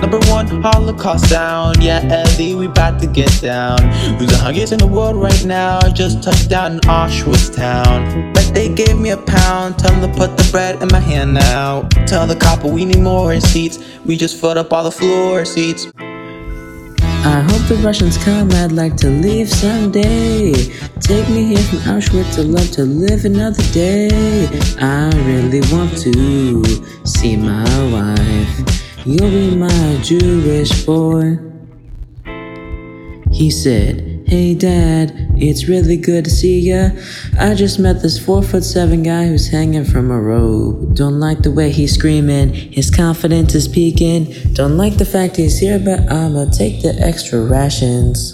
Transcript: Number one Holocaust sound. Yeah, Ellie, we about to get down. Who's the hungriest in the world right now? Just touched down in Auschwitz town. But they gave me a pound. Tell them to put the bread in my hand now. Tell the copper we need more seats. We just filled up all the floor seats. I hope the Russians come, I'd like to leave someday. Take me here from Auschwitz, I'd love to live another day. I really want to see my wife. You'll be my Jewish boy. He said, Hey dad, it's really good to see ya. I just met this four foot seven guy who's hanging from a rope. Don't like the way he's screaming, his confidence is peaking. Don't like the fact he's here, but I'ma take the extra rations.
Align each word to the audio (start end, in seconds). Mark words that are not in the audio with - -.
Number 0.00 0.18
one 0.30 0.46
Holocaust 0.62 1.28
sound. 1.28 1.82
Yeah, 1.82 2.00
Ellie, 2.10 2.54
we 2.54 2.66
about 2.66 3.00
to 3.00 3.06
get 3.06 3.40
down. 3.40 3.80
Who's 4.18 4.30
the 4.30 4.36
hungriest 4.36 4.72
in 4.72 4.78
the 4.78 4.86
world 4.86 5.16
right 5.16 5.44
now? 5.44 5.80
Just 5.92 6.22
touched 6.22 6.48
down 6.48 6.72
in 6.72 6.80
Auschwitz 6.80 7.54
town. 7.54 8.32
But 8.32 8.52
they 8.54 8.68
gave 8.72 8.98
me 8.98 9.10
a 9.10 9.16
pound. 9.16 9.78
Tell 9.78 9.98
them 9.98 10.12
to 10.12 10.18
put 10.18 10.36
the 10.36 10.48
bread 10.50 10.82
in 10.82 10.88
my 10.88 11.00
hand 11.00 11.34
now. 11.34 11.88
Tell 12.06 12.26
the 12.26 12.36
copper 12.36 12.68
we 12.68 12.84
need 12.84 13.00
more 13.00 13.40
seats. 13.40 13.78
We 14.04 14.16
just 14.16 14.40
filled 14.40 14.58
up 14.58 14.72
all 14.72 14.84
the 14.84 14.92
floor 14.92 15.44
seats. 15.44 15.86
I 17.26 17.40
hope 17.40 17.66
the 17.68 17.76
Russians 17.76 18.18
come, 18.22 18.50
I'd 18.52 18.72
like 18.72 18.96
to 18.98 19.08
leave 19.08 19.48
someday. 19.48 20.52
Take 21.00 21.26
me 21.30 21.46
here 21.46 21.64
from 21.70 21.78
Auschwitz, 21.78 22.38
I'd 22.38 22.48
love 22.48 22.70
to 22.72 22.84
live 22.84 23.24
another 23.24 23.62
day. 23.72 24.46
I 24.78 25.08
really 25.24 25.62
want 25.72 25.96
to 26.02 26.62
see 27.06 27.36
my 27.36 27.64
wife. 27.90 28.53
You'll 29.06 29.28
be 29.28 29.54
my 29.54 30.00
Jewish 30.02 30.86
boy. 30.86 31.36
He 33.30 33.50
said, 33.50 34.24
Hey 34.26 34.54
dad, 34.54 35.12
it's 35.36 35.68
really 35.68 35.98
good 35.98 36.24
to 36.24 36.30
see 36.30 36.60
ya. 36.60 36.88
I 37.38 37.54
just 37.54 37.78
met 37.78 38.00
this 38.00 38.18
four 38.18 38.42
foot 38.42 38.64
seven 38.64 39.02
guy 39.02 39.26
who's 39.26 39.48
hanging 39.48 39.84
from 39.84 40.10
a 40.10 40.18
rope. 40.18 40.94
Don't 40.94 41.20
like 41.20 41.42
the 41.42 41.50
way 41.50 41.70
he's 41.70 41.92
screaming, 41.92 42.54
his 42.54 42.90
confidence 42.90 43.54
is 43.54 43.68
peaking. 43.68 44.32
Don't 44.54 44.78
like 44.78 44.96
the 44.96 45.04
fact 45.04 45.36
he's 45.36 45.58
here, 45.58 45.78
but 45.78 46.10
I'ma 46.10 46.46
take 46.46 46.80
the 46.80 46.98
extra 46.98 47.44
rations. 47.44 48.32